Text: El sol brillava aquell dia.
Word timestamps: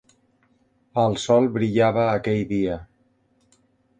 El 1.01 1.17
sol 1.25 1.49
brillava 1.59 2.07
aquell 2.15 2.41
dia. 2.55 2.79